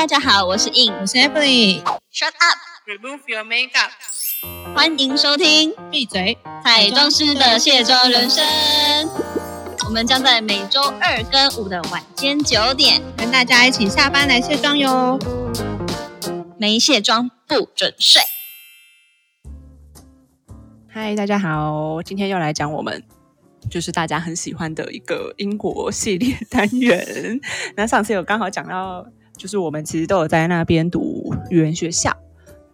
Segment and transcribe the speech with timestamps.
[0.00, 1.82] 大家好，我是 In，我是 Emily。
[2.10, 3.90] Shut up，Remove your makeup。
[4.74, 6.38] 欢迎收听闭嘴！
[6.64, 8.42] 彩妆师的卸妆人生。
[9.84, 15.18] 我们将在每周二跟五的晚间九点，跟大家一起下班来卸妆哟。
[16.58, 18.22] 没卸妆不准睡。
[20.88, 23.04] 嗨，大家好，今天又来讲我们
[23.70, 27.38] 就是大家很喜欢的一个英国系列单元。
[27.76, 29.06] 那上次有刚好讲到，
[29.40, 32.14] 就是我们其实都有在那边读语言学校。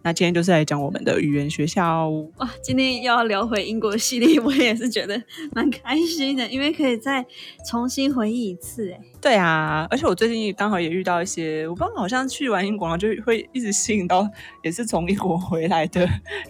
[0.03, 2.09] 那今天就是来讲我们的语言学校。
[2.37, 5.21] 哇，今天又要聊回英国系列，我也是觉得
[5.53, 7.25] 蛮开心的，因为可以再
[7.65, 8.91] 重新回忆一次。
[8.91, 14.29] 哎，对啊，而且我最近刚好也遇到一些，我不知道好像去完英国，然后就会一直吸引到
[14.61, 16.01] 也是从英国回来的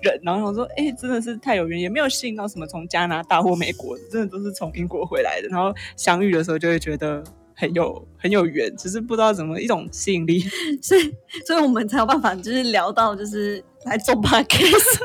[0.01, 7.23] 人，然后想说，哎，真的是太有缘，也没有吸引到什么从加拿大或美国，真的都是从英国回来的，然后相遇的时候就会觉得。
[7.59, 10.39] 很有很有缘，只是不知道怎么一种吸引力，
[10.81, 11.11] 所以
[11.45, 14.99] 所以我们才有办法就是聊到就是来做 podcast。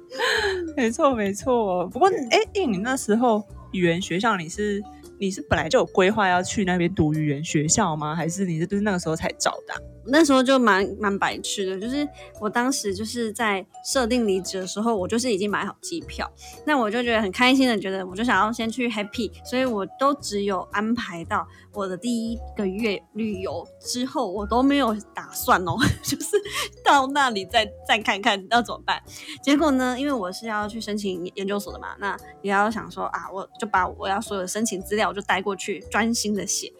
[0.76, 4.82] 没错没错，不过哎，因你那时候语言学校你是
[5.18, 8.14] 你是本来就有规划要去那边读语言学校吗？
[8.14, 9.74] 还是你是就是那个时候才找的？
[10.06, 12.08] 那时候就蛮蛮白痴的，就是
[12.40, 16.30] 我当时就是在设定离职的时候，我就是已经买好机票，
[16.66, 26.36] 那我就觉得很开心的，觉得我就想要先去 happy，所以我都只有安排到我的第一个月旅游之后，我都没有打算哦， 就是
[26.82, 29.02] 到那里再再看看要怎么办。
[29.42, 36.72] 结果呢，因为我是要去申请研究所的嘛，那也要想说啊，我就把我要所有的申请资料我就带过去，专心的写。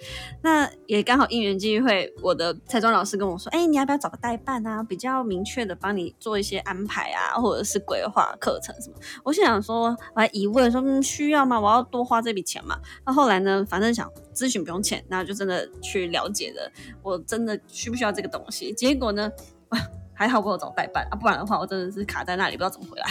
[0.43, 3.10] 那也刚好因缘机会，我的彩妆老师。
[3.11, 4.83] 是跟我说，哎、你要不要找个代办啊？
[4.83, 8.97] 比较明确的帮你做一些安排啊，或者是规划课程什么。
[9.25, 11.59] 我想说，我还疑问说，嗯，需要吗？
[11.59, 12.79] 我要多花这笔钱嘛？
[13.05, 16.71] 那后来呢，反正想咨询不用钱，那就真的去了解了，
[17.03, 18.73] 我真的需不需要这个东西？
[18.73, 19.31] 结果呢，
[20.15, 23.07] 还好我有找代办啊，不然的话，我真的是卡在那里，不知道怎么回来。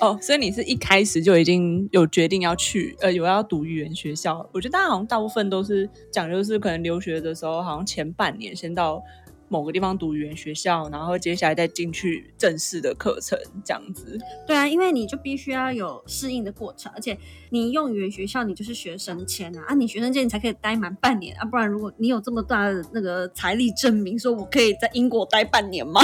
[0.00, 4.46] 哦，所以你是一开始就已经有决定要去，呃，有要读语言学校。
[4.52, 9.02] 我觉得大家好像大部分都是讲，就是可能留学的时候，好像前半年先到。
[9.52, 14.18] 某个地方读语言学校，然后接下来再进去正式的课程，这样子。
[14.46, 17.18] 对啊，因为你就必须要有适应的过程，而且
[17.50, 26.00] 你用语言学校，你就是学生签啊，啊，你学生签你才可以待满半年啊，不然如果你有这么大的那个财力证明，说我可以在英国待半年吗？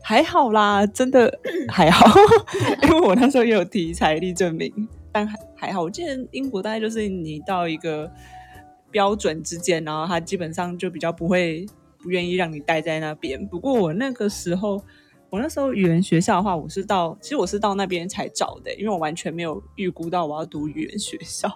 [0.00, 2.06] 还好啦，真的还好，
[2.84, 4.72] 因为我那时候也有提财力证明，
[5.10, 5.82] 但还还好。
[5.82, 8.08] 我记得英国大概就是你到一个
[8.92, 11.66] 标准之间，然后它基本上就比较不会。
[12.02, 13.46] 不愿意让你待在那边。
[13.46, 14.82] 不过我那个时候，
[15.28, 21.52] 我那时候语言学校的话，我是到，其实我是到那边才找的，因为我完全没有预估到我要读语言学校。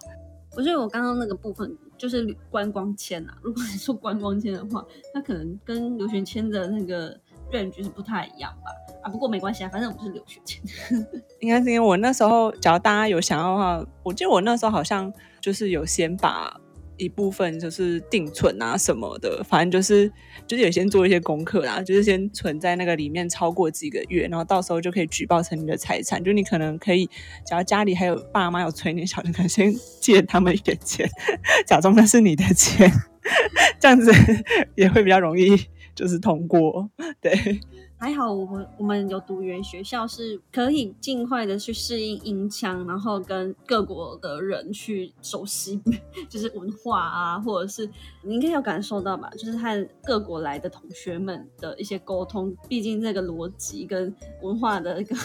[0.57, 7.19] 我觉得我刚刚那个部分就是观光签啊， 如果你说观光签的话，它可能跟留学签的那个
[7.51, 8.71] range 是不太一样吧。
[9.03, 10.63] 啊，不过没关系啊，反正我不是留学签。
[11.41, 16.61] 应该是因为我那时候，只要大家有想要的话，我记得我那时候好像就是有先把。
[16.97, 20.11] 一部分就是定存啊什么的，反正就是
[20.47, 26.23] 就是有先做一些功课啦，就是先存在那个里面超过几个月，然后到时候就可以举报成你的财产。
[26.23, 27.09] 就你可能可以，
[27.47, 31.09] 假如家里还有爸妈有存点小钱，可能先借他们一点钱，
[31.67, 32.91] 假装那是你的钱，
[33.81, 34.13] 这样子
[34.77, 35.57] 也会比较容易，
[35.95, 36.91] 就是通过。
[37.21, 37.61] 对。
[38.05, 45.81] 还好，我们我们有读语言学校，是可以尽快的去适应音腔，然后跟各国的人去熟悉，
[46.29, 47.89] 就是文化啊，或者是
[48.21, 55.17] 你应该有感受到吧，就是和各国来的同学们的一些沟通，毕竟这个逻辑跟文化的一 个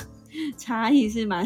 [0.55, 1.45] 差异是蛮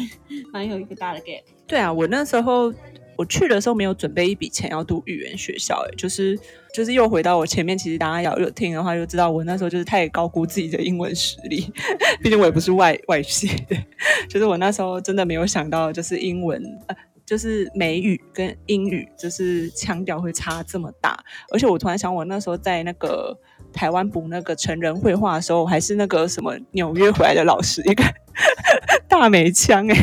[0.52, 1.42] 蛮有一个大的 gap。
[1.66, 2.72] 对啊，我那时候。
[3.16, 6.38] 我去的时候没有准备一笔钱要读语言学校，哎，就是
[6.74, 11.72] 就是又回到我前面，其实大家要有听的话就知道，我那时候就是太高估自己的英文实力，
[12.22, 13.76] 毕竟我也不是外外系的，
[14.28, 21.18] 就是我那时候真的没有想到，就是英文呃，就是美语跟英语就是腔调会差这么大，
[21.52, 23.38] 而且我突然想，我那时候在那个
[23.72, 28.04] 台湾补那个成人绘画的时候，我还是那个什么纽约回来的老师一个。
[29.08, 29.96] 大美腔哎，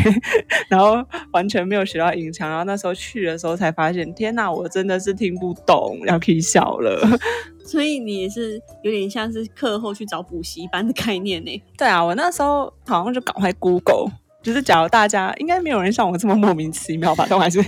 [0.69, 7.07] 然后完全没有学到音腔，然后那时候去的时候才发现，天哪，我真的是听不懂，要可以笑了。
[7.63, 11.63] 所以你也是有点像是课后去找补习班的概念呢？
[11.77, 14.11] 对啊，我那时候好像就赶快 Google。
[14.41, 17.63] 就是假如大家应该没有人像我这么莫名其妙吧，但还是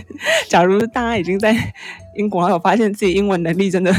[0.50, 1.56] 假如大家已经在
[2.16, 3.94] 英国，有发现自己英文能力真的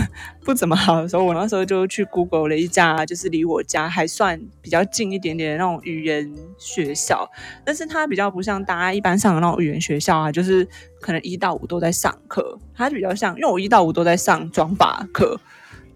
[0.44, 7.31] 不怎么好的时候，我那时候就去 Google 了一家，就是离我家还算比较近一点点的那种语言学校，
[7.65, 10.67] 但是它比较不像大家一般上的那种语言学校啊，就是
[11.00, 15.41] 可能一到五都在上课，它比较像，因为我一到五都在上妆法课。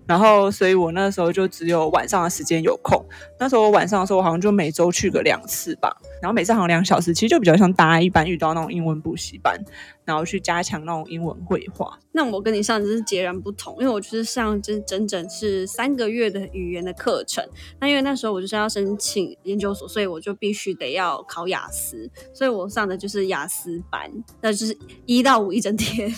[0.09, 3.05] 然后所以我那时候就只有晚上的时间有空。
[3.39, 9.57] 那时候晚上的时候，我好像就每周去个两次吧，然后每次好像两小时，其实就比较像大家一般遇到那种英文补习班，
[10.05, 11.99] 然后去加强那种英文绘画。
[12.13, 17.47] 那我跟你上就是截然不同，因为我就是上就是整整是三个月的语言的课程。
[17.79, 24.11] 那因为那时候我就是要申请研究所，所以我就必须得要考雅思，所以我上的就是雅思班，
[24.41, 24.77] 那就是
[25.07, 26.13] 一到五一整天。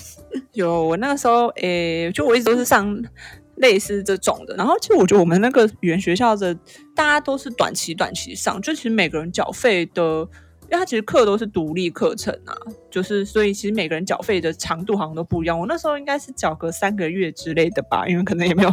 [0.52, 2.96] 有我那个时候，诶，就我一直都是上
[3.60, 4.54] 类似这种的。
[4.56, 6.54] 然后其实我觉得我们那个语言学校的
[6.94, 10.28] 大家都是短期短期上，就其实每个人缴费的。
[10.72, 12.54] 因为它其实课都是独立课程啊，
[12.88, 15.58] 就是所以其实每个人缴费的长度好像都不一样。
[15.58, 18.72] 我那时候应该是缴个三个月之类的吧，因为可能也没有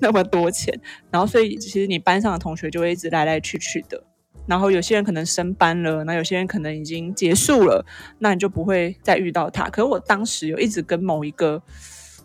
[0.00, 0.76] 那么多钱。
[1.12, 4.02] 然后所以其实你班上的同学就会一直来来去去的。
[4.48, 7.86] 然后有些人可能升班了，那有些人可能已经结束了，
[8.18, 9.70] 那你就不会再遇到他。
[9.70, 11.62] 可是我当时有一直跟某一个。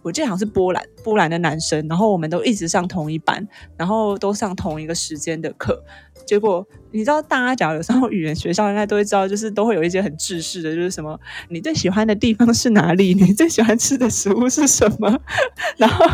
[0.03, 3.47] 我记得好像是波兰波兰的男生，然后我们都一直上同一班，
[3.77, 5.83] 然后都上同一个时间的课。
[6.25, 11.19] 结果你知道，大家讲有时候语言学校应该都会知道，就是都会有一些很制式的，就是什么
[11.49, 15.19] 你最喜欢的地方是哪里，你最喜欢吃的食物是什么，
[15.77, 16.05] 然后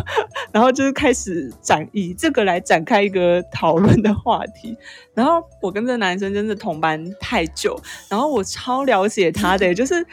[0.52, 4.76] 然后就是开始展以这个来展开一个讨论的话题。
[5.14, 10.06] 然后我跟这个男生真的同班太久，然后我超了解他的，就是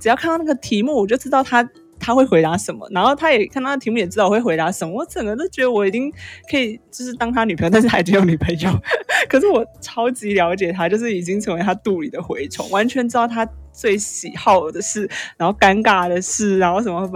[0.00, 1.68] 只要看到那个题目，我就知道他。
[2.04, 2.86] 他会回答什么？
[2.90, 4.92] 然后他也看他的题目，也知道我会回答什么。
[4.92, 6.12] 我整个都觉得我已经
[6.50, 8.70] 可以就是当他女朋友，但是还只有女朋友。
[9.26, 15.08] 可是我超级了解他，就是已经成为他肚里的蛔虫，完全知道他最喜好的事，
[15.38, 17.08] 然后尴尬的事，然后什么，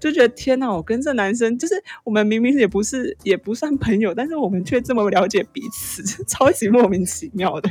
[0.00, 0.70] 就觉得天哪！
[0.72, 1.74] 我跟这男生就是
[2.04, 7.68] 我们明明也不是也不算朋友，但是我们却这么了解彼此， 超级莫名其妙的。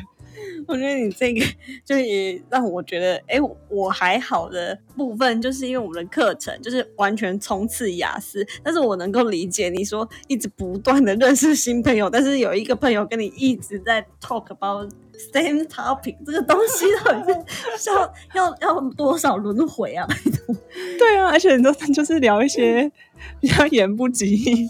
[0.67, 1.45] 我觉得你这个
[1.85, 3.37] 就也让我觉得，哎，
[3.69, 14.91] 我还好的部分，就是因为我们的课程就是完全冲刺雅思，但是我能够理解你说一直不断的认识新朋友，但是有一个朋友跟你一直在 talk about
[15.31, 17.33] same topic，这个东西到底
[17.77, 20.07] 是要要要多少轮回啊？
[20.07, 20.55] 拜托，
[20.97, 22.91] 对啊，而且都就是聊一些
[23.39, 24.69] 比较言不及义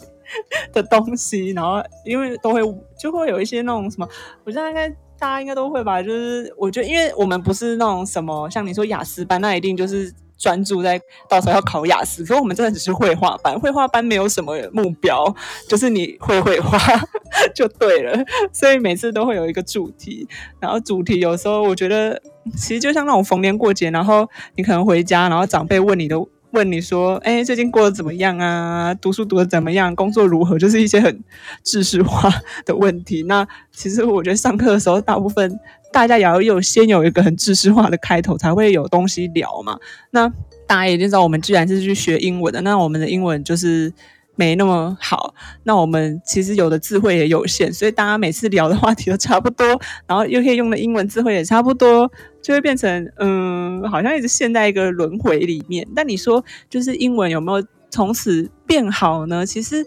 [0.74, 2.62] 的东西，然后因为都会
[3.00, 4.08] 就会有一些那种什么，
[4.44, 4.94] 我觉得应该。
[5.24, 11.00] 大家应该都会吧，就是我觉得，因为我们不是那种什么像你说雅思班，那一定就是专注在
[11.30, 12.24] 到时候要考雅思。
[12.26, 15.34] 可是我们真的只是绘画班，绘画班没有什么目标，
[15.70, 16.78] 就是你会绘画
[17.56, 18.22] 就对了。
[18.52, 20.28] 所以每次都会有一个主题，
[20.60, 22.22] 然后主题有时候我觉得
[22.58, 26.18] 其实就像那种逢年过节，然后你可能回家，然后长辈问你的。
[26.54, 28.94] 问你说，哎，最近过得怎么样啊？
[28.94, 29.96] 读书读得怎么样？
[29.96, 30.58] 工作如何？
[30.58, 31.24] 就是一些很
[31.64, 32.32] 知识化
[32.64, 33.24] 的问题。
[33.24, 35.60] 那其实我觉得上课的时候，大部分
[35.92, 39.80] 大家也要有先有一个很知识化的开头，才会有东西聊嘛。
[40.12, 40.28] 那
[40.68, 43.92] 大家也知道，我们既然是去学英文的，那我们的英文就是。
[44.36, 45.34] 没那么好，
[45.64, 49.68] 那我们其实有的智慧也有限，所以大家每次聊的话题都差不多，
[50.08, 55.88] 然后又可以用的英文智慧也差不多，就会变成嗯，好像一直陷在一个轮回里面。
[55.96, 59.46] 但你说，就是英文有没有从此变好呢？
[59.46, 59.86] 其实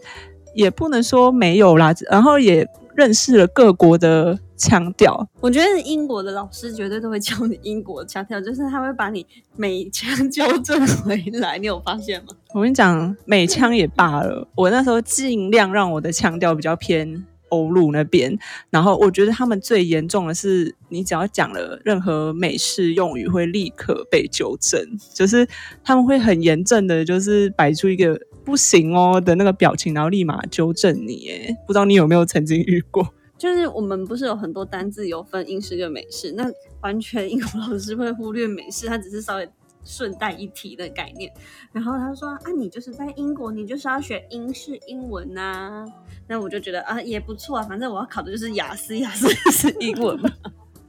[0.54, 4.38] 也不能说没有啦，然后也认识了各国的。
[4.56, 9.24] 腔调，我觉得英国的老师绝对都会教你英国腔调，就是他会把你
[9.54, 11.58] 美腔纠正回来。
[11.58, 12.28] 你有发现吗？
[12.54, 18.36] 我跟你讲，美腔也罢了，我那时候尽量让我的腔调比较偏欧陆那边。
[18.70, 24.80] 然后我觉得他们最严重的是，你只要讲了任何美式用语，会立刻被纠正，
[25.12, 25.46] 就是
[25.84, 31.28] 他们会很严正的，就是摆出一个不行哦的那个表情，然后立马纠正你。
[31.28, 33.12] 哎，不知道你有没有曾经遇过？
[33.38, 36.50] 就是我们不是有很多单字有分英式跟美式，那
[36.80, 39.48] 完全英国老师会忽略美式，他只是稍微
[39.84, 41.32] 顺带一提的概念。
[41.72, 45.84] 然后他说啊，你就是在英国，你就是要学英式英文呐。
[46.26, 50.30] 那我就觉得啊，也不错啊，反正我要考的就是雅思，雅思是英文嘛。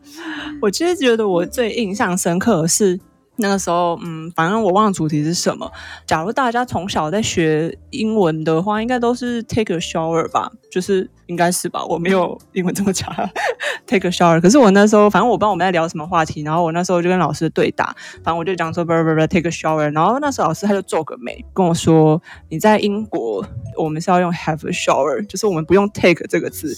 [0.62, 3.00] 我其实觉得我最印象深刻的是。
[3.38, 5.72] 那个时候，嗯，反正我忘了主题是什么。
[6.06, 11.86] 假如大家从小在学英文的话，应该都是 take a shower 吧，就是应该是吧。
[11.86, 13.30] 我没有英文这么差
[13.86, 14.42] ，take a shower。
[14.42, 19.92] 可是我那时候，反正我不知道我们在聊什么话题，然后我那时候就跟老师对答，反正我就讲说，不不不，take a shower。
[19.94, 23.46] 然后那时候老师他就皱个眉，跟我说：“你在英国，
[23.78, 26.78] 我们是要用 have a shower，就是我们不用 take 这个字。”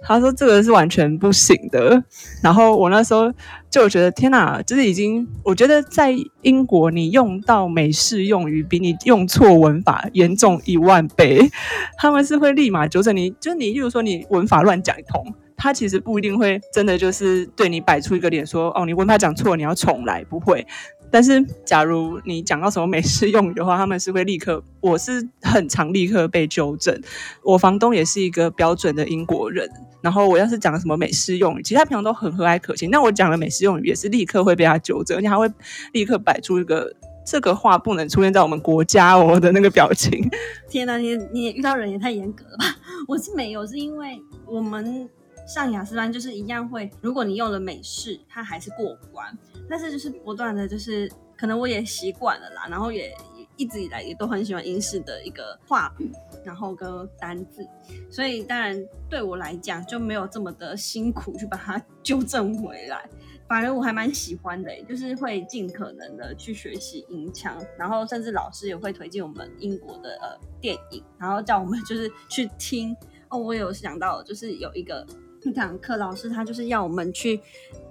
[0.00, 2.02] 他说这个是完全不行的，
[2.42, 3.32] 然后我那时候
[3.68, 11.50] 就觉得天哪，就是已经我觉得在英国你用到美式用语比你用错文法严重一万倍，
[11.96, 20.64] 他们是会立马纠正你，就是你，例如说你文法乱讲一通，他其实不一定会真的就是对你摆出一个脸说哦你文法讲错你要重来，不会，
[21.10, 27.00] 但是假如你讲到什么美式用语的话，他们是会立刻， 我是很常立刻被纠正。
[27.42, 29.68] 我房东也是一个标准的英国人，
[30.00, 35.50] 然后我要是讲什么美式用语，其他平常都很和蔼可亲，那我讲的美式用语也是立刻会被他纠正，而且他会
[35.92, 36.92] 立刻摆出一个
[37.26, 40.28] 这个话不能出现在我们国家哦的那个表情。
[40.68, 42.64] 天哪，你你也遇到人也太严格了吧？
[43.08, 45.08] 我是没有，是因为我们。
[45.46, 49.26] 上雅思班就是一样会，如果你用了美式，它还是过关。
[49.68, 53.14] 但是就是不断的就是，可能我也习惯了啦，然后也
[53.56, 56.10] 一直以来也都很喜欢英式的一个话语，
[56.44, 57.66] 然后跟单字，
[58.10, 63.08] 所以当然对我来讲就没有这么的辛苦去把它 纠正回来。
[63.48, 72.94] 反而我还蛮喜欢的，就是会尽可能的去学习音腔，然后甚至老师也会推荐我们英国的呃电影，然后叫我们 就是去听。
[73.30, 75.06] 哦，我有想到就是有一个。
[75.44, 77.40] 一堂课，老师他就是要我们去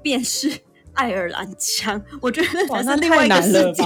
[0.03, 0.47] 辨识
[0.97, 3.83] 爱尔兰腔，我觉得那是另外一个世界。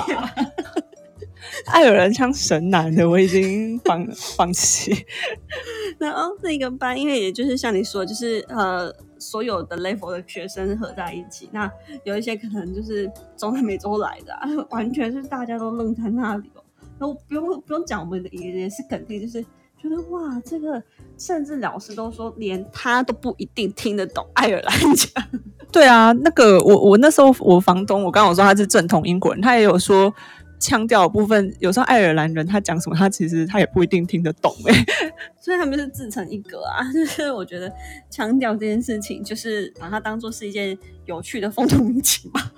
[1.66, 5.06] 爱尔兰腔神难的，我已经放放弃。
[6.00, 11.70] 然后那个班，因为也就是像你说，就是呃，所有的 level 的学生合在一起，那
[12.06, 14.34] 有一些可能就是中南美洲来的，
[14.72, 16.64] 完全是大家都愣在那里哦。
[16.98, 19.46] 然后不用不用讲，我们的也也是肯定就是。
[19.82, 20.82] 觉得哇，这个
[21.18, 25.24] 甚至老师都说，连他都不一定听得懂爱尔兰腔。
[25.72, 30.14] 对啊，那个我我那时候我房东，我刚刚我说他是正统英国人，他也有说
[30.60, 34.86] 腔调部分，有时候爱尔兰人他讲什么，他其实他也不一定听得懂哎。
[35.42, 37.72] 所以他们是自成一格啊， 就是我觉得
[38.10, 42.52] 腔调这件事情，就是把它当做是一件有趣的风土民情吧。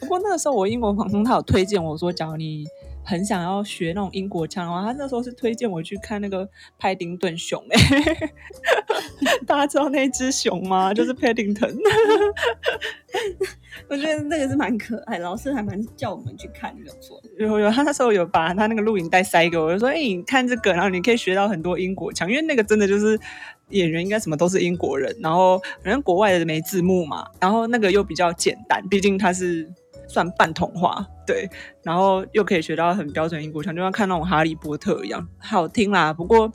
[0.00, 2.66] 不过那个时候我英国房东他有推荐我说，假如你。
[3.10, 6.48] 很想要学那种英国腔的话，他那时候是推荐我去看那个
[6.78, 8.30] 派丁顿熊哎，
[9.44, 10.94] 大家知道那只熊吗？
[10.94, 11.76] 就是 Paddington。
[13.88, 17.20] 我觉得那个是蛮可爱，老师还蛮叫我们去看，没有错。
[17.36, 23.18] 有有，他那时候有把他那个录影带塞给我，就说：“哎，你看这个，然后你可以学到很多英国腔，因为那个真的就是
[23.70, 29.68] 演员应该什么都是英国人，然后反正国外的没字幕嘛，然后那个又比较简单，毕竟他是。”
[30.10, 31.48] 算半童话，对，
[31.84, 36.12] 然后又可以学到很标准英国腔，就像看那种哈利波特一样，好听啦。
[36.12, 36.50] 不过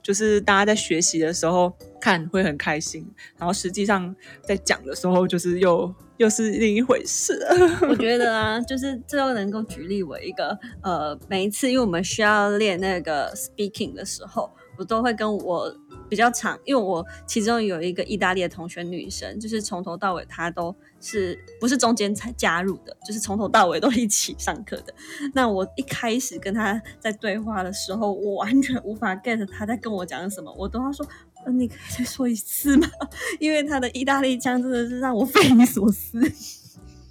[0.00, 3.04] 就是大家在学习的时候看会很开心，
[3.36, 7.44] 然后实际上在讲的时候就是又又是另一回事。
[7.82, 14.48] 我 觉得啊，就是这都能够举例为一个呃，每一次因为我们需要练那个 speaking 的时候，
[14.78, 15.74] 我都会跟我
[16.08, 20.72] 比较长，因为我其中有一个意大利的同学女生，就是从头到尾她都。
[21.00, 22.96] 是不是中间才加入的？
[23.06, 24.94] 就是从头到尾都一起上课的。
[25.34, 31.06] 那我一开始跟他在对话的时候，我完全无法 get 他在跟我讲什么，我都要说，
[31.52, 32.88] 你可以再说一次吗？
[33.38, 36.20] 因为他的意大利腔真的是让我匪夷所思。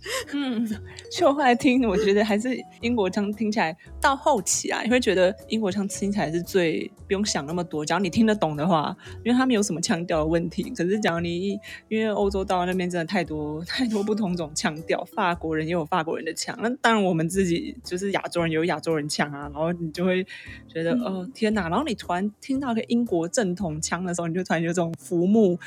[0.34, 0.66] 嗯，
[1.12, 10.64] 就后来听，我觉得还是英国腔听起来到后期啊，你会觉得英国腔听起来是最不用想那么多，只要你听得懂的话，因为他没有什么腔调的问题。
[10.76, 20.26] 可是，假如你因为欧洲到那边真的太多太多不同种腔调，法国人也有法国人的腔，那当然我们自己就是亚洲人有亚洲人腔啊，然后你就会
[20.72, 25.60] 觉得哦天哪，然后你突然听到个英国正统腔的时候，你就突然有这种浮木，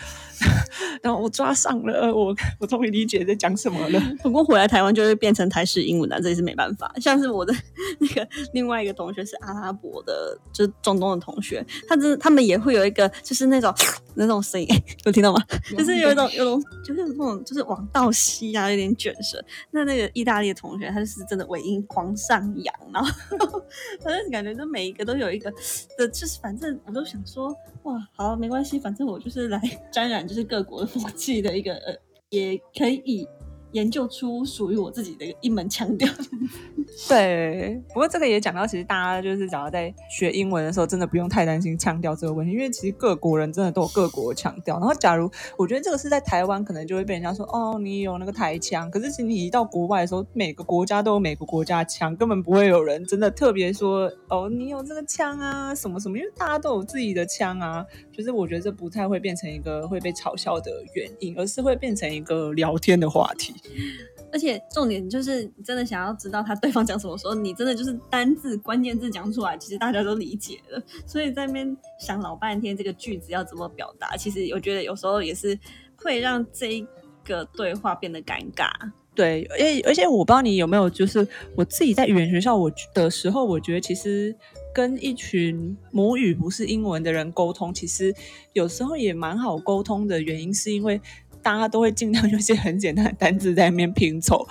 [1.02, 4.00] 然后我抓上了，我 我终于理解在讲什么了。
[4.22, 6.92] 不过回来台湾就会变成台式英文了，这也是没办法。
[7.00, 7.52] 像是我的
[7.98, 13.74] 那个另外一个同学是阿拉伯的，就是中东的同学，他真他们也会有一个就是那种
[14.14, 14.66] 那种声音，
[15.04, 15.42] 有听到吗？
[15.76, 19.42] 就是有一种有种就是那种就是往倒吸啊，有点卷舌。
[19.70, 23.10] 那那个意大利的同学，他就是真的尾音狂上扬，然后
[24.00, 25.50] 反正感觉就每一个都有一个
[25.98, 29.60] 的，就是反正我都想说，哇，好没关系，反正我就是来
[29.92, 31.94] 沾染就是各国的风气的一个呃，
[32.30, 33.26] 也可以。
[33.72, 36.08] 研究出属于我自己的一门腔调。
[37.08, 44.78] 对，不过这个也讲到，其实大家就是只要在学英文的时候，真的不用太担心腔调这个问题，因为其实各国人真的都有各国腔调。
[44.78, 48.90] 然后，假如我觉得这个是在台湾，可能就会被人家说哦，你有那个台腔。
[48.90, 57.84] 可是，其实你一到国外的时候，每个国家都有每个国家腔，根本不会有人真的特别说哦，你有这个腔啊，什么什么，因为大家都有自己的腔啊。
[58.12, 63.54] 就是我觉得这不太会变成一个会被嘲笑的原因，而是会变成一个聊天的话题。
[64.32, 70.82] 而且重点就是，你真的想要知道他对方讲什么时候，你真的就是单字、关键字讲出来，其实大家都理解了。
[71.06, 75.58] 所以在那边想老半天，这个句子要怎么表达，其实我觉得有时候也是
[75.96, 76.82] 会让这
[77.24, 78.70] 个对话变得尴尬。
[79.14, 84.34] 对，而且而且我不知道你有没有，就是我自己在语言学校我的时候，我觉得其实
[84.74, 88.14] 跟一群母语不是英文的人沟通，其实
[88.52, 91.00] 有时候也蛮好沟通的原因，是因为。
[91.44, 94.46] 大家都会尽量用一些很简单的单字在那边拼凑。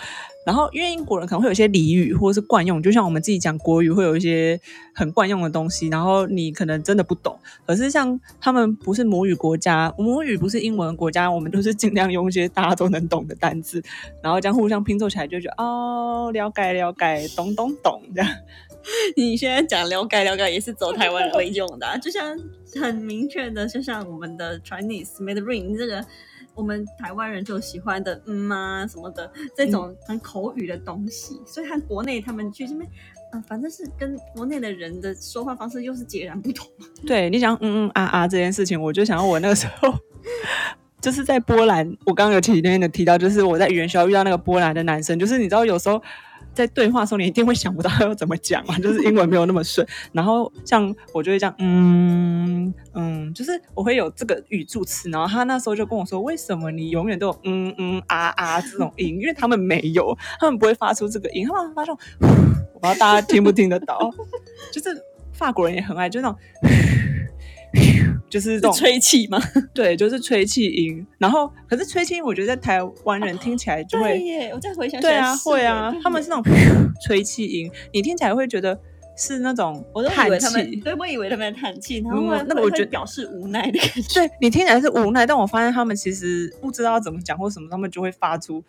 [0.46, 4.60] 然后，因为英国人可能会有一些俚语或者是惯用，就像我们自己讲国语会有一些
[4.94, 7.40] 很惯用的东西，然后你可能真的不懂。
[7.66, 13.82] 可是像他们不是母语国家，母语不是英文国家，我们都是尽量用一些大家都能懂的单字，
[14.22, 18.30] 然后这样互相拼凑起来，就觉得哦，了解了解，懂懂懂这样。
[19.16, 22.38] 你现在讲了解了解也是走台湾人会用的、啊， 就像
[22.82, 26.06] 很明确的，就像我们的 Chinese Mandarin 这个，
[26.54, 32.90] 我们台湾人就喜欢的嗯啊什么的这种很口语的东西，所以和国内他们去这边。
[33.32, 36.68] 啊，反正是跟国内的人的说话方式又是截然不同。
[37.08, 39.90] 对你想嗯嗯啊啊这件事情，我就想到我那个时候
[41.00, 46.04] 就是在波兰，我刚刚有前几天的提到，就是我在语言学校遇到那个波兰的男生，就是你知道有时候
[46.54, 49.86] 在对话的时候，你一定会想不到要怎么讲嘛， 就是英文没有那么顺。
[50.12, 55.10] 然后像我就会这样，嗯嗯，就是我会有这个语助词。
[55.10, 59.20] 然后他那时候就跟我说，为什么你永远都有嗯嗯啊啊这种音？
[59.20, 64.12] 因为他们没有， 他们不会发出这个音，他们发出， 我不知道大家听不听得到，
[64.72, 65.02] 就是
[65.34, 66.38] 法国人也很爱，就那种。
[68.32, 69.38] 就是这种吹气吗？
[69.76, 71.06] 对，就是吹气音。
[71.18, 74.52] 然后，可是吹气音，我觉得在台湾人听起来就会，对耶！
[74.54, 76.54] 我再回想起对啊，会啊，他们是那种
[77.06, 78.80] 吹气音，你听起来会觉得
[79.18, 80.78] 是那种我都以叹为他们，气。
[80.78, 84.22] 对，我以为他们在叹气，然后那个我觉得表示无奈的感觉。
[84.22, 88.64] 对你听起来是无奈，但我发现他们其实不知道怎么讲或什么，他们就会发出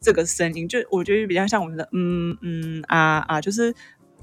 [0.00, 0.68] 这个声音。
[0.68, 3.74] 就我觉得比较像我们的嗯嗯啊啊，就是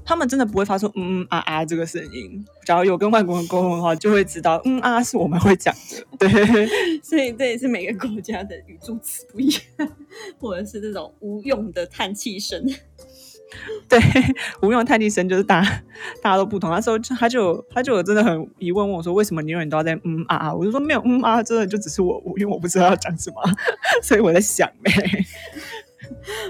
[0.06, 2.44] 他们真的不会发出嗯嗯啊啊这个声音。
[2.64, 6.06] 只要有跟外国人沟通的话，就会知道嗯啊是我们会讲的。
[6.16, 6.30] 对，
[7.02, 9.90] 所以这也是每个国家的语助词不一样，
[10.38, 12.64] 或者是这种无用的叹气声。
[13.88, 13.98] 对，
[14.62, 15.82] 无用的叹气声就是大家
[16.22, 16.70] 大家都不同。
[16.70, 20.54] 那时候他就有他就有真的很疑问问我说，为什么你永远都要在嗯啊啊？
[20.54, 23.36] 我就说没有嗯啊，真的就只是我，我因为我不知道要讲什么，
[24.02, 24.92] 所以我在想呗。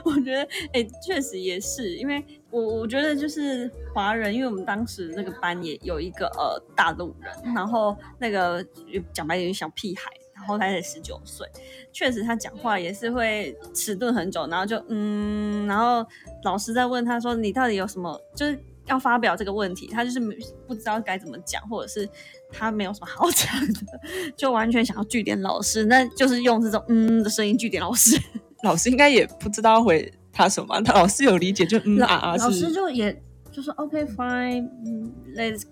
[0.04, 2.22] 我觉得，哎、确实也是，因为
[2.56, 8.64] 我我觉得就是华人，因为我们当时那个班也有一个呃大陆人，然后那个
[9.12, 11.46] 讲白点小屁孩，然后他才十九岁，
[11.92, 16.02] 确实他讲话也是会迟钝很久，然后就嗯，然后
[16.44, 20.18] 老师在问他说你到底有什么，就是要发表这个问题，他就是
[20.66, 22.08] 不知道该怎么讲，或者是
[22.50, 28.18] 他没有什么好讲的，就完全想要据点老师，那就是用这种嗯的声音据点老师。
[28.62, 32.70] 老师应该也不知道回他什么，他老师有理解就嗯老啊啊老师。
[32.70, 35.62] 就也就说 OK fine，嗯，let's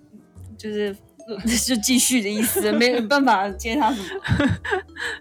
[0.57, 0.97] 就是
[1.67, 4.09] 就继续的意思，没有办法接他什么。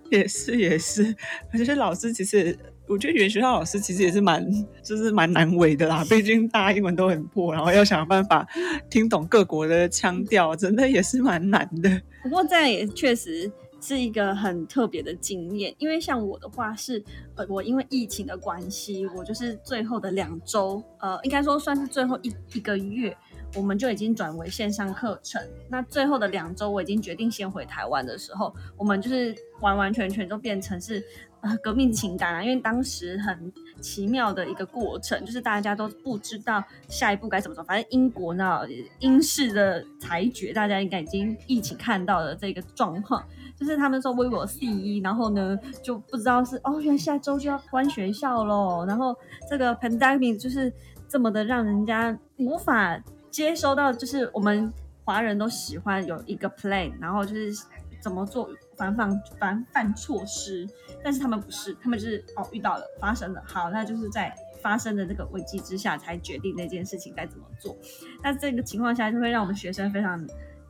[0.10, 1.14] 也 是也是，
[1.52, 4.46] 我觉得老师其实，我觉得语言学校老师其实也是蛮，
[4.82, 6.06] 就是蛮难为的啦。
[6.10, 8.48] 毕竟大家英文都很破，然后要想办法
[8.90, 12.02] 听懂各国的腔调，真的也是蛮难的。
[12.22, 13.52] 不过这样也确实
[13.84, 17.04] 是一个很特别的经验，因为像我的话是，
[17.36, 23.16] 呃，我因为疫情的关系，我就是最后的两周，呃，应该说算是最后一一个月。
[23.56, 31.04] 我们就已经转为线上课程，那最后的两周我已经决定先回台湾的时候，我们就是完完全全都变成是
[31.42, 37.64] 呃革命情感啊，因为当时很奇妙的一个过程，就是大家都不知道下一步该怎么走。
[37.64, 38.62] 反正英国呢，
[38.98, 43.24] 英式的裁决，大家应该已经一起看到了这个状况，
[43.56, 49.16] 就是他们说 we will see，然后呢就不知道是哦，原来下周就要关学校喽，然后
[49.50, 50.72] 这个 pandemic 就是
[51.08, 54.72] 这么的让人家无法接收到，就是我们
[55.06, 57.54] 华人都喜欢有一个 plan，然后就是
[58.02, 60.68] 怎么做防范防范措施，
[61.04, 67.76] 但是他们不是，他们就是哦遇到了发生了，好，那就是在发生的这个危机之下才决定那件事情该怎么做。
[68.22, 70.20] 那这个情况下就会让我们学生非常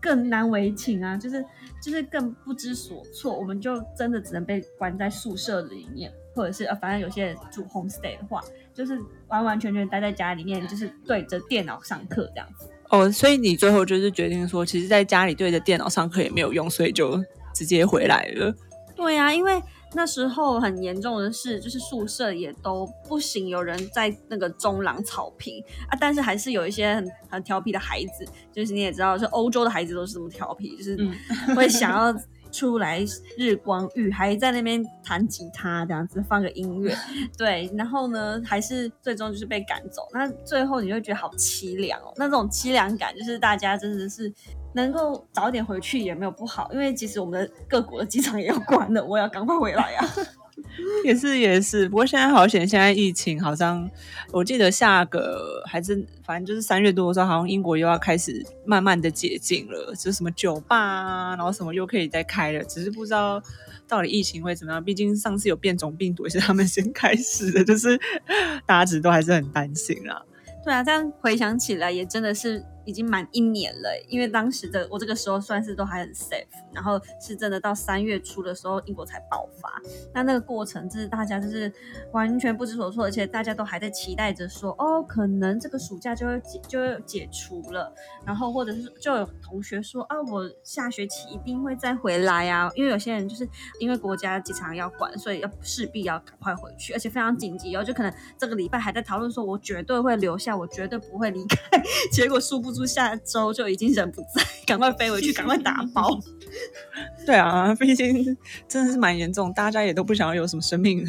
[0.04, 1.44] 更难为情啊，就是
[1.82, 12.70] 就是更不知所措，我们就真的只能被关在宿舍里面，或者是呃，反正有些人住 homestay 的话，就是完完全全待在家里面，就是对着电脑上课这样子。
[12.90, 17.24] 哦，所以你最后就是决定说，其实在家里对着电脑上课也没有用，所以就
[17.56, 18.54] 直接回来了。
[18.96, 19.62] 对啊、因为
[19.96, 32.14] 那时候很严重的是，就是宿舍也都不行，有人在那个中廊草坪啊，但是还是有一些很很调皮的孩子，就是你也知道，是欧洲的孩子都是这么调皮，就是嗯会想要
[32.52, 33.04] 出来
[33.38, 36.96] 日光浴，还在那边弹吉他这样子放个音乐，
[37.38, 40.08] 对，然后呢，还是最终就是被赶走。
[40.14, 44.32] 那最后你就会觉得好凄凉哦，那种凄凉感就是大家真的是
[44.74, 50.08] 能够早点回去也没有不好，因为其实我们的各国的机场也要关了，我也要赶快回来啊。
[51.04, 53.90] 也是也是，不过现在好险，现在疫情好像，
[54.32, 63.42] 我记得下个还是反正就是三月多的时候，好像英国又要开始慢慢的解禁了，就是什么酒吧啊，然后什么又可以再开了，只是不知道
[63.88, 64.84] 到底疫情会怎么样。
[64.84, 68.00] 毕竟上次有变种病毒也是他们先开始的，就是
[68.66, 70.22] 大家其实都还是很担心啊。
[70.64, 79.70] 对啊，这样回想起来也真的是已经满一年了，因为当时的我这个时候算是都还很 safe，然后是真的到三月初的时候英国才爆发，
[80.14, 81.72] 那那个过程就是大家就是
[82.14, 87.94] 完全不知所措，而且大家都还在期待着说，哦，可能这个暑假就会解就会解除了，
[88.26, 93.48] 然后或者是就有同学说啊，我下学期一定会再回来啊，因为有些人就是
[93.80, 100.54] 因为国家机场要管，所以要势必要赶快回去，而且非常紧急哦，就可能这个礼拜还在讨论说，我绝对会留下。
[100.54, 101.82] 我绝对不会离开，
[102.14, 106.20] 结果殊不知下周就已经人不在，赶快飞回去，赶快打包。
[107.26, 111.06] 对啊，毕竟真的是蛮严重，大家也都不想要有什么生命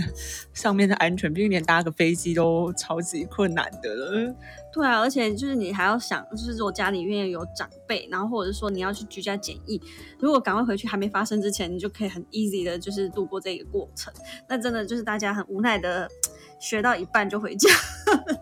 [0.52, 4.34] 上面的安全，毕竟连搭个飞机都超级困难的了。
[4.72, 9.80] 对啊，而且就是你还要想，就是如果家里面有长辈，然后或者是说你要去居家检疫，
[10.18, 14.12] 如果赶快回去还没发生之前，你就可以很 easy 的，就是度过这个过程。
[14.48, 16.08] 那真的就是大家很无奈的。
[16.60, 17.68] 学到一半就回家，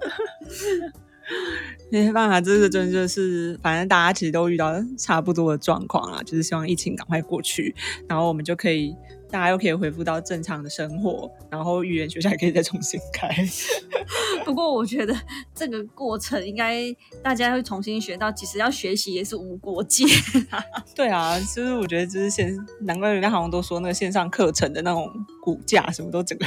[1.91, 7.75] 没办法，这个真的就是，反正大家其实都遇到差不多的状况啊，就是希望疫情赶快过去，
[8.09, 8.97] 然后我们就可以，
[9.31, 13.29] 大家又可以恢复到正常的生活，然后语言学校也可以再重新开。
[14.45, 15.15] 不过我觉得
[15.55, 16.85] 这个过程应该
[17.23, 20.05] 大家会重新学到，其实要学习也是无国界。
[20.97, 25.11] 对啊，就是我觉得就是线，难怪人家好像都说那个线上课程的那种
[25.43, 26.47] 股价什么都整个。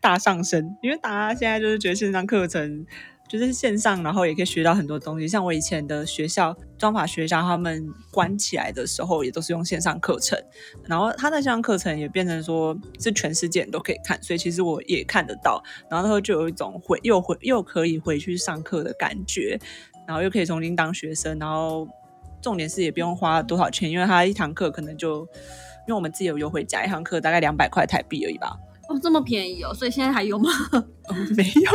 [0.00, 2.86] 大上升，因为大家现在就是觉得线上课程
[3.28, 5.26] 就是线上，然后也可以学到很多东西。
[5.26, 10.38] 像我以前的学校装法学校，他们关起来的时候也都是用线上课程，
[10.84, 15.62] 然后他的线上课程也变成说是全世界人都可以看，所以其实我也看得到。
[15.90, 19.58] 然后就有一种回又回又可以回去上课的感觉，
[20.06, 21.88] 然后又可以重新当学生，然后
[22.40, 25.20] 重点是也不用花多少钱，因为他一堂课可能就
[25.86, 28.56] 因为我们自己有优惠价，一堂课大概两百块台币而已吧。
[28.88, 30.50] 哦，这么便宜哦，所以现在还有吗？
[31.36, 31.70] 没有，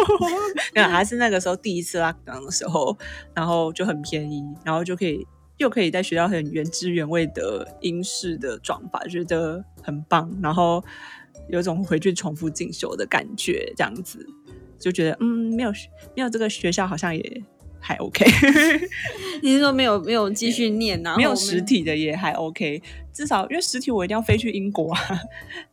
[0.74, 2.98] 那还是那个时候第一次拉档的时候，
[3.34, 5.26] 然后就很便宜，然后就可以
[5.58, 10.84] 又可以在学校很原汁原味的英式的妆法，觉得很棒，然后
[11.50, 14.26] 有种回去重复进修的感觉，这样子
[14.80, 15.72] 就觉得嗯，没有
[16.16, 17.44] 没有这个学校好像也。
[17.82, 18.24] 还 OK，
[19.44, 21.18] 你是说没有没有继续念啊？
[21.18, 25.00] 没有实体的也还 OK，至少因为实体我一定要飞去英国啊，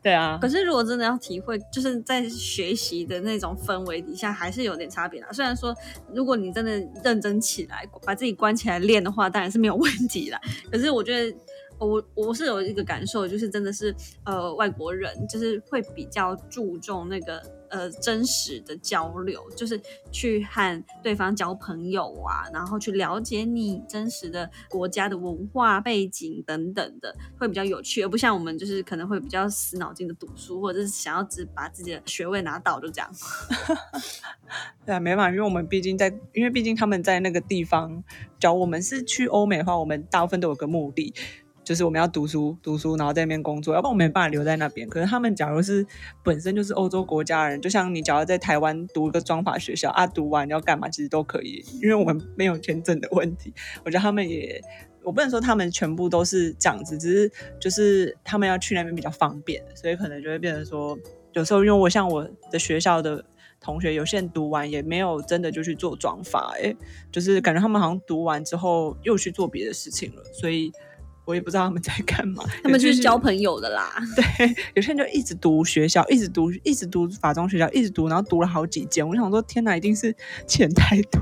[0.02, 0.38] 对啊。
[0.40, 5.28] 可是如果真的要体会，就是在学习的那种氛围底下，还是有点差别啦。
[5.30, 5.76] 虽然说，
[6.12, 6.72] 如果你真的
[7.04, 10.40] 认真起来，把自己关起来练的话，当然是没有 问题啦。
[10.72, 11.36] 可是我觉得。
[11.80, 13.94] 我我是有一个感受，就是真的是
[14.24, 17.40] 呃外国人就是会比较注重那个
[17.70, 33.10] 呃真实的交流，就是去和对方交朋友啊，然后去了解你真实的国家的文化背景等等的，会比较有趣，而不像我们就是可能会比较死脑筋的读书，或者是想要只把自己的学位拿到就这样。
[34.84, 38.02] 对啊，没办法，因为我们毕竟在，因为毕竟他们在那个地方
[38.38, 41.12] 教我们是去欧美的话，我们大部分都有个目的。
[41.68, 44.88] 就是我们要读书，读书，然后在那边工作，要不然我没办法留在那边。
[44.88, 45.84] 可是他们假如是
[46.24, 53.52] 本身就是欧洲国家人，就像你假如在台湾读一个装法学校啊，读完要干嘛，其实都可以，因为我们没有签证的问题。
[53.84, 54.58] 我觉得他们也，
[55.02, 60.98] 我不能说他们全部都是这样子，只是就是他们要去那边比较方便，所以可能就会变成说，
[61.34, 63.22] 有时候因为我像我的学校的
[63.60, 66.74] 同学，有些人读完也没有真的就去做装法，哎，
[67.12, 70.72] 就是感觉他们好像读完之后又去做别的事情了，所以。
[71.28, 73.92] 我也不知道他们在干嘛， 他们就是交朋友的啦。
[74.16, 79.06] 对，有些人就一直读学校，一直读，一直读法中学校，一直读，然后读了好几间。
[79.06, 81.20] 我想说，天哪，一定是钱太多。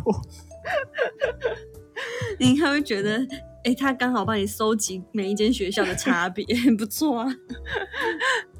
[2.39, 3.27] 你应该会觉得，
[3.65, 6.47] 哎，他刚好帮你收集每一间学校的差别，
[6.79, 7.35] 不错啊。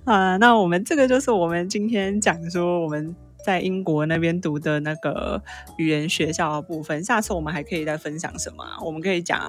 [0.05, 5.41] 啊，那我们这个就是我们今天讲说我们在英国那边读的那个
[5.79, 7.05] 语言学校的部分。
[7.05, 8.65] 下次我们还可以再分享什么？
[8.85, 9.41] 我们可以讲。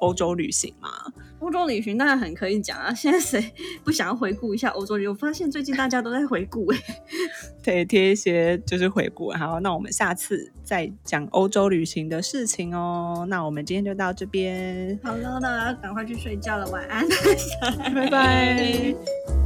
[0.00, 0.90] 欧洲旅行嘛，
[1.38, 2.92] 欧洲旅行当然很可以讲啊。
[2.92, 3.52] 现在谁
[3.84, 5.10] 不想要回顾一下欧洲旅行？
[5.10, 6.78] 我发现最近大家都在回顾，哎，
[7.62, 9.30] 对，贴一些就是回顾。
[9.32, 13.24] 好，那我们下次再讲欧洲旅行的事情哦。
[13.28, 17.06] 那我们今天就到这边，好了，那我要赶快去睡觉了，晚安，
[17.94, 18.94] 拜拜。